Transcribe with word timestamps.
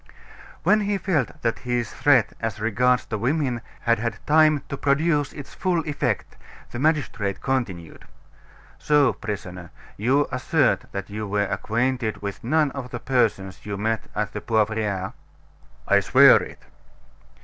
When 0.63 0.79
he 0.79 0.97
felt 0.97 1.43
that 1.43 1.59
his 1.59 1.93
threat 1.93 2.33
as 2.39 2.59
regards 2.59 3.05
the 3.05 3.19
women 3.19 3.61
had 3.81 3.99
had 3.99 4.17
time 4.25 4.63
to 4.69 4.75
produce 4.75 5.31
its 5.31 5.53
full 5.53 5.87
effect, 5.87 6.37
the 6.71 6.79
magistrate 6.79 7.39
continued: 7.39 8.05
"So, 8.79 9.13
prisoner, 9.13 9.69
you 9.97 10.25
assert 10.31 10.85
that 10.91 11.11
you 11.11 11.27
were 11.27 11.45
acquainted 11.45 12.19
with 12.19 12.43
none 12.43 12.71
of 12.71 12.89
the 12.89 12.99
persons 12.99 13.63
you 13.63 13.77
met 13.77 14.05
at 14.15 14.33
the 14.33 14.41
Poivriere." 14.41 15.13
"I 15.87 15.99
swear 15.99 16.41
it." 16.41 16.63